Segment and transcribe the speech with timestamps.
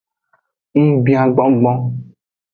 [0.81, 1.79] Ngubia gbongbon.